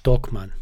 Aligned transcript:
Stockmann. 0.00 0.52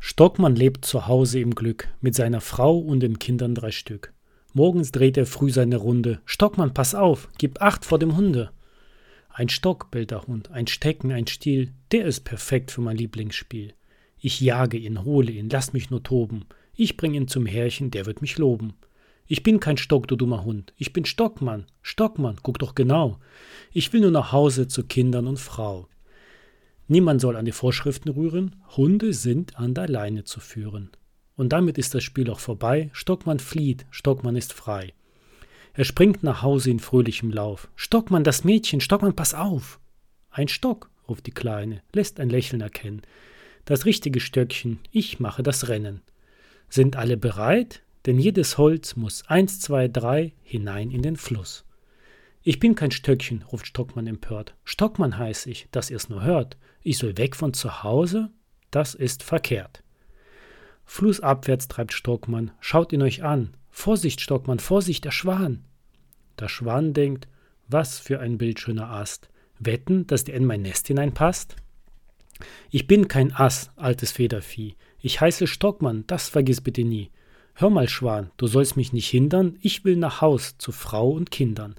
Stockmann 0.00 0.56
lebt 0.56 0.84
zu 0.84 1.06
Hause 1.06 1.38
im 1.38 1.54
Glück, 1.54 1.86
mit 2.00 2.16
seiner 2.16 2.40
Frau 2.40 2.76
und 2.76 2.98
den 2.98 3.20
Kindern 3.20 3.54
drei 3.54 3.70
Stück. 3.70 4.12
Morgens 4.52 4.90
dreht 4.90 5.16
er 5.16 5.26
früh 5.26 5.52
seine 5.52 5.76
Runde. 5.76 6.20
Stockmann, 6.24 6.74
pass 6.74 6.96
auf, 6.96 7.28
gib 7.38 7.62
acht 7.62 7.84
vor 7.84 8.00
dem 8.00 8.16
Hunde. 8.16 8.50
Ein 9.28 9.48
Stock, 9.48 9.92
bellt 9.92 10.10
der 10.10 10.26
Hund, 10.26 10.50
ein 10.50 10.66
Stecken, 10.66 11.12
ein 11.12 11.28
Stiel, 11.28 11.70
der 11.92 12.04
ist 12.04 12.24
perfekt 12.24 12.72
für 12.72 12.80
mein 12.80 12.96
Lieblingsspiel. 12.96 13.74
Ich 14.18 14.40
jage 14.40 14.76
ihn, 14.76 15.04
hole 15.04 15.30
ihn, 15.30 15.48
lass 15.48 15.72
mich 15.72 15.90
nur 15.90 16.02
toben. 16.02 16.44
Ich 16.74 16.96
bring 16.96 17.14
ihn 17.14 17.28
zum 17.28 17.46
Herrchen, 17.46 17.92
der 17.92 18.06
wird 18.06 18.22
mich 18.22 18.38
loben. 18.38 18.72
Ich 19.28 19.44
bin 19.44 19.60
kein 19.60 19.76
Stock, 19.76 20.08
du 20.08 20.16
dummer 20.16 20.42
Hund. 20.42 20.74
Ich 20.78 20.92
bin 20.92 21.04
Stockmann. 21.04 21.66
Stockmann, 21.80 22.38
guck 22.42 22.58
doch 22.58 22.74
genau. 22.74 23.20
Ich 23.70 23.92
will 23.92 24.00
nur 24.00 24.10
nach 24.10 24.32
Hause 24.32 24.66
zu 24.66 24.82
Kindern 24.82 25.28
und 25.28 25.38
Frau. 25.38 25.86
Niemand 26.86 27.20
soll 27.20 27.36
an 27.36 27.44
die 27.44 27.52
Vorschriften 27.52 28.10
rühren, 28.10 28.56
Hunde 28.76 29.12
sind 29.12 29.58
an 29.58 29.74
der 29.74 29.88
Leine 29.88 30.24
zu 30.24 30.40
führen. 30.40 30.90
Und 31.36 31.52
damit 31.52 31.78
ist 31.78 31.94
das 31.94 32.04
Spiel 32.04 32.30
auch 32.30 32.40
vorbei, 32.40 32.90
Stockmann 32.92 33.38
flieht, 33.38 33.86
Stockmann 33.90 34.36
ist 34.36 34.52
frei. 34.52 34.92
Er 35.72 35.84
springt 35.84 36.22
nach 36.22 36.42
Hause 36.42 36.70
in 36.70 36.78
fröhlichem 36.78 37.30
Lauf. 37.30 37.68
Stockmann, 37.74 38.22
das 38.22 38.44
Mädchen, 38.44 38.80
Stockmann, 38.80 39.16
pass 39.16 39.34
auf! 39.34 39.80
Ein 40.30 40.48
Stock, 40.48 40.90
ruft 41.08 41.26
die 41.26 41.32
Kleine, 41.32 41.82
lässt 41.92 42.20
ein 42.20 42.30
Lächeln 42.30 42.60
erkennen. 42.60 43.02
Das 43.64 43.84
richtige 43.84 44.20
Stöckchen, 44.20 44.78
ich 44.92 45.20
mache 45.20 45.42
das 45.42 45.68
Rennen. 45.68 46.02
Sind 46.68 46.96
alle 46.96 47.16
bereit? 47.16 47.82
Denn 48.06 48.18
jedes 48.18 48.58
Holz 48.58 48.96
muss 48.96 49.26
eins, 49.28 49.60
zwei, 49.60 49.88
drei 49.88 50.34
hinein 50.42 50.90
in 50.90 51.00
den 51.00 51.16
Fluss. 51.16 51.64
Ich 52.46 52.60
bin 52.60 52.74
kein 52.74 52.90
Stöckchen, 52.90 53.42
ruft 53.50 53.66
Stockmann 53.66 54.06
empört. 54.06 54.54
Stockmann 54.64 55.16
heiß 55.16 55.46
ich, 55.46 55.66
dass 55.70 55.88
ihr's 55.88 56.10
nur 56.10 56.22
hört. 56.22 56.58
Ich 56.82 56.98
soll 56.98 57.16
weg 57.16 57.36
von 57.36 57.54
zu 57.54 57.82
Hause? 57.82 58.30
Das 58.70 58.94
ist 58.94 59.22
verkehrt. 59.22 59.82
Flussabwärts 60.84 61.68
treibt 61.68 61.94
Stockmann. 61.94 62.50
Schaut 62.60 62.92
ihn 62.92 63.00
euch 63.00 63.22
an. 63.24 63.56
Vorsicht, 63.70 64.20
Stockmann, 64.20 64.58
Vorsicht, 64.58 65.06
der 65.06 65.10
Schwan. 65.10 65.64
Der 66.38 66.48
Schwan 66.48 66.92
denkt, 66.92 67.28
was 67.66 67.98
für 67.98 68.20
ein 68.20 68.36
bildschöner 68.36 68.90
Ast. 68.90 69.30
Wetten, 69.58 70.06
dass 70.06 70.24
der 70.24 70.34
in 70.34 70.44
mein 70.44 70.60
Nest 70.60 70.88
hineinpasst? 70.88 71.56
Ich 72.70 72.86
bin 72.86 73.08
kein 73.08 73.32
Ass, 73.32 73.70
altes 73.76 74.12
Federvieh. 74.12 74.76
Ich 75.00 75.18
heiße 75.18 75.46
Stockmann, 75.46 76.04
das 76.08 76.28
vergiss 76.28 76.60
bitte 76.60 76.84
nie. 76.84 77.10
Hör 77.54 77.70
mal, 77.70 77.88
Schwan, 77.88 78.32
du 78.36 78.48
sollst 78.48 78.76
mich 78.76 78.92
nicht 78.92 79.08
hindern, 79.08 79.56
ich 79.62 79.84
will 79.86 79.96
nach 79.96 80.20
Haus 80.20 80.58
zu 80.58 80.72
Frau 80.72 81.10
und 81.10 81.30
Kindern. 81.30 81.76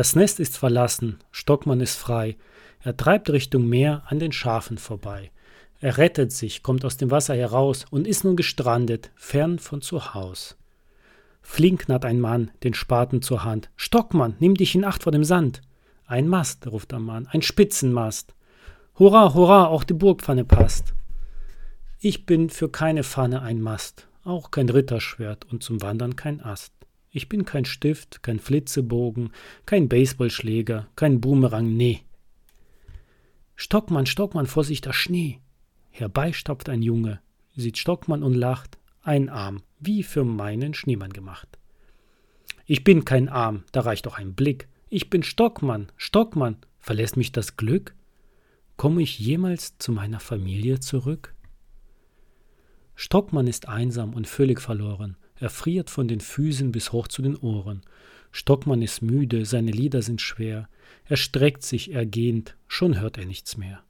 Das 0.00 0.16
Nest 0.16 0.40
ist 0.40 0.56
verlassen, 0.56 1.18
Stockmann 1.30 1.82
ist 1.82 1.96
frei, 1.96 2.38
er 2.82 2.96
treibt 2.96 3.28
Richtung 3.28 3.68
Meer 3.68 4.02
an 4.06 4.18
den 4.18 4.32
Schafen 4.32 4.78
vorbei. 4.78 5.30
Er 5.78 5.98
rettet 5.98 6.32
sich, 6.32 6.62
kommt 6.62 6.86
aus 6.86 6.96
dem 6.96 7.10
Wasser 7.10 7.34
heraus 7.34 7.84
und 7.90 8.06
ist 8.06 8.24
nun 8.24 8.34
gestrandet, 8.34 9.10
fern 9.14 9.58
von 9.58 9.82
zu 9.82 10.14
Haus. 10.14 10.56
Flink 11.42 11.86
naht 11.90 12.06
ein 12.06 12.18
Mann, 12.18 12.50
den 12.62 12.72
Spaten 12.72 13.20
zur 13.20 13.44
Hand. 13.44 13.68
Stockmann, 13.76 14.36
nimm 14.38 14.54
dich 14.54 14.74
in 14.74 14.86
Acht 14.86 15.02
vor 15.02 15.12
dem 15.12 15.22
Sand. 15.22 15.60
Ein 16.06 16.28
Mast, 16.28 16.66
ruft 16.66 16.92
der 16.92 16.98
Mann, 16.98 17.28
ein 17.30 17.42
Spitzenmast. 17.42 18.32
Hurra, 18.98 19.34
hurra, 19.34 19.66
auch 19.66 19.84
die 19.84 19.92
Burgpfanne 19.92 20.46
passt. 20.46 20.94
Ich 21.98 22.24
bin 22.24 22.48
für 22.48 22.70
keine 22.70 23.04
Pfanne 23.04 23.42
ein 23.42 23.60
Mast, 23.60 24.08
auch 24.24 24.50
kein 24.50 24.70
Ritterschwert 24.70 25.44
und 25.52 25.62
zum 25.62 25.82
Wandern 25.82 26.16
kein 26.16 26.40
Ast. 26.40 26.72
Ich 27.12 27.28
bin 27.28 27.44
kein 27.44 27.64
Stift, 27.64 28.22
kein 28.22 28.38
Flitzebogen, 28.38 29.32
kein 29.66 29.88
Baseballschläger, 29.88 30.88
kein 30.94 31.20
Boomerang, 31.20 31.76
nee. 31.76 32.02
Stockmann, 33.56 34.06
Stockmann, 34.06 34.46
Vorsicht, 34.46 34.86
der 34.86 34.92
Schnee. 34.92 35.40
Herbeistapft 35.90 36.68
ein 36.68 36.82
Junge, 36.82 37.20
sieht 37.56 37.78
Stockmann 37.78 38.22
und 38.22 38.34
lacht, 38.34 38.78
ein 39.02 39.28
Arm, 39.28 39.62
wie 39.80 40.04
für 40.04 40.24
meinen 40.24 40.72
Schneemann 40.72 41.12
gemacht. 41.12 41.58
Ich 42.64 42.84
bin 42.84 43.04
kein 43.04 43.28
Arm, 43.28 43.64
da 43.72 43.80
reicht 43.80 44.06
doch 44.06 44.16
ein 44.16 44.34
Blick. 44.34 44.68
Ich 44.88 45.10
bin 45.10 45.24
Stockmann, 45.24 45.90
Stockmann, 45.96 46.58
verlässt 46.78 47.16
mich 47.16 47.32
das 47.32 47.56
Glück? 47.56 47.96
Komme 48.76 49.02
ich 49.02 49.18
jemals 49.18 49.76
zu 49.78 49.90
meiner 49.90 50.20
Familie 50.20 50.78
zurück? 50.78 51.34
Stockmann 52.94 53.48
ist 53.48 53.68
einsam 53.68 54.14
und 54.14 54.28
völlig 54.28 54.60
verloren. 54.60 55.16
Er 55.40 55.48
friert 55.48 55.88
von 55.88 56.06
den 56.06 56.20
Füßen 56.20 56.70
bis 56.70 56.92
hoch 56.92 57.08
zu 57.08 57.22
den 57.22 57.34
Ohren. 57.36 57.80
Stockmann 58.30 58.82
ist 58.82 59.00
müde, 59.00 59.46
seine 59.46 59.70
Lieder 59.70 60.02
sind 60.02 60.20
schwer. 60.20 60.68
Er 61.06 61.16
streckt 61.16 61.62
sich 61.62 61.92
ergehend, 61.92 62.56
schon 62.68 63.00
hört 63.00 63.16
er 63.16 63.24
nichts 63.24 63.56
mehr. 63.56 63.82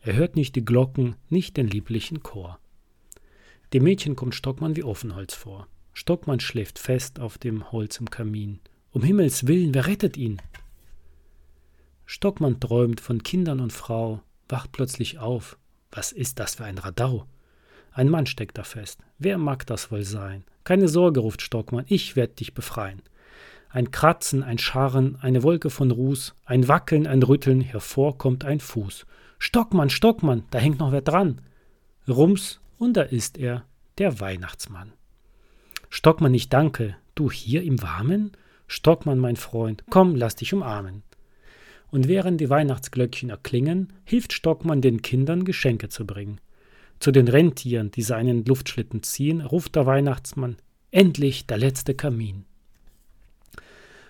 Er 0.00 0.14
hört 0.14 0.36
nicht 0.36 0.54
die 0.54 0.64
Glocken, 0.64 1.16
nicht 1.30 1.56
den 1.56 1.66
lieblichen 1.66 2.22
Chor. 2.22 2.60
Dem 3.72 3.84
Mädchen 3.84 4.16
kommt 4.16 4.34
Stockmann 4.34 4.76
wie 4.76 4.84
Offenholz 4.84 5.34
vor. 5.34 5.66
Stockmann 5.94 6.40
schläft 6.40 6.78
fest 6.78 7.18
auf 7.18 7.38
dem 7.38 7.72
Holz 7.72 7.98
im 7.98 8.10
Kamin. 8.10 8.60
Um 8.92 9.02
Himmels 9.02 9.46
willen, 9.46 9.74
wer 9.74 9.86
rettet 9.86 10.16
ihn? 10.16 10.40
Stockmann 12.04 12.60
träumt 12.60 13.00
von 13.00 13.22
Kindern 13.22 13.60
und 13.60 13.72
Frau, 13.72 14.20
wacht 14.48 14.72
plötzlich 14.72 15.18
auf. 15.18 15.58
Was 15.90 16.12
ist 16.12 16.38
das 16.38 16.56
für 16.56 16.64
ein 16.64 16.78
Radau? 16.78 17.26
Ein 17.92 18.10
Mann 18.10 18.26
steckt 18.26 18.58
da 18.58 18.62
fest. 18.62 19.00
Wer 19.18 19.38
mag 19.38 19.66
das 19.66 19.90
wohl 19.90 20.04
sein? 20.04 20.44
Keine 20.68 20.88
Sorge, 20.88 21.20
ruft 21.20 21.40
Stockmann, 21.40 21.86
ich 21.88 22.14
werde 22.14 22.34
dich 22.34 22.52
befreien. 22.52 23.00
Ein 23.70 23.90
Kratzen, 23.90 24.42
ein 24.42 24.58
Scharren, 24.58 25.16
eine 25.22 25.42
Wolke 25.42 25.70
von 25.70 25.90
Ruß, 25.90 26.34
ein 26.44 26.68
Wackeln, 26.68 27.06
ein 27.06 27.22
Rütteln, 27.22 27.62
hervor 27.62 28.18
kommt 28.18 28.44
ein 28.44 28.60
Fuß. 28.60 29.06
Stockmann, 29.38 29.88
Stockmann, 29.88 30.42
da 30.50 30.58
hängt 30.58 30.78
noch 30.78 30.92
wer 30.92 31.00
dran. 31.00 31.40
Rums, 32.06 32.60
und 32.76 32.98
da 32.98 33.00
ist 33.00 33.38
er, 33.38 33.64
der 33.96 34.20
Weihnachtsmann. 34.20 34.92
Stockmann, 35.88 36.34
ich 36.34 36.50
danke, 36.50 36.96
du 37.14 37.30
hier 37.30 37.62
im 37.62 37.80
Warmen? 37.80 38.32
Stockmann, 38.66 39.18
mein 39.18 39.36
Freund, 39.36 39.84
komm, 39.88 40.16
lass 40.16 40.36
dich 40.36 40.52
umarmen. 40.52 41.02
Und 41.90 42.08
während 42.08 42.42
die 42.42 42.50
Weihnachtsglöckchen 42.50 43.30
erklingen, 43.30 43.94
hilft 44.04 44.34
Stockmann 44.34 44.82
den 44.82 45.00
Kindern 45.00 45.46
Geschenke 45.46 45.88
zu 45.88 46.06
bringen. 46.06 46.42
Zu 47.00 47.12
den 47.12 47.28
Rentieren, 47.28 47.90
die 47.90 48.02
seinen 48.02 48.44
Luftschlitten 48.44 49.02
ziehen, 49.02 49.40
ruft 49.40 49.76
der 49.76 49.86
Weihnachtsmann 49.86 50.56
Endlich 50.90 51.46
der 51.46 51.58
letzte 51.58 51.94
Kamin. 51.94 52.44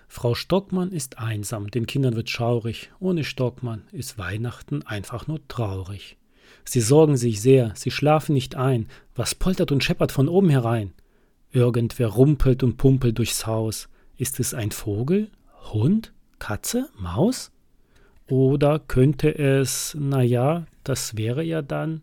Frau 0.07 0.33
Stockmann 0.33 0.91
ist 0.91 1.19
einsam, 1.19 1.69
den 1.69 1.85
Kindern 1.85 2.15
wird 2.15 2.29
schaurig, 2.29 2.89
ohne 2.99 3.23
Stockmann 3.23 3.83
ist 3.91 4.17
Weihnachten 4.17 4.81
einfach 4.83 5.27
nur 5.27 5.45
traurig. 5.47 6.17
Sie 6.63 6.81
sorgen 6.81 7.17
sich 7.17 7.41
sehr, 7.41 7.73
sie 7.75 7.91
schlafen 7.91 8.33
nicht 8.33 8.55
ein, 8.55 8.87
was 9.13 9.35
poltert 9.35 9.71
und 9.71 9.83
scheppert 9.83 10.11
von 10.11 10.27
oben 10.27 10.49
herein? 10.49 10.93
Irgendwer 11.51 12.07
rumpelt 12.07 12.63
und 12.63 12.77
pumpelt 12.77 13.17
durchs 13.17 13.45
Haus. 13.45 13.89
Ist 14.17 14.39
es 14.39 14.53
ein 14.53 14.71
Vogel? 14.71 15.29
Hund? 15.73 16.13
Katze? 16.39 16.89
Maus? 16.97 17.51
Oder 18.27 18.79
könnte 18.79 19.37
es, 19.37 19.95
na 19.99 20.21
ja, 20.21 20.65
das 20.83 21.17
wäre 21.17 21.43
ja 21.43 21.61
dann 21.61 22.01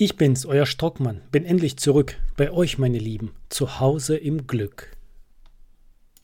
ich 0.00 0.16
bin's, 0.16 0.46
euer 0.46 0.64
Stockmann, 0.64 1.20
bin 1.30 1.44
endlich 1.44 1.76
zurück, 1.76 2.16
bei 2.38 2.50
euch, 2.50 2.78
meine 2.78 2.96
Lieben, 2.96 3.32
zu 3.50 3.80
Hause 3.80 4.16
im 4.16 4.46
Glück. 4.46 4.96